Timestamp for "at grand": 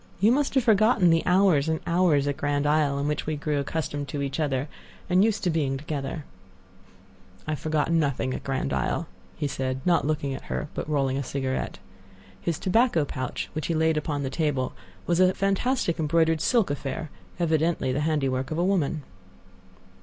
2.27-2.65, 8.33-8.73